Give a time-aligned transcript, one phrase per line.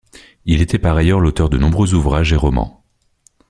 [0.45, 2.83] Il était par ailleurs l'auteur de nombreux ouvrages et romans.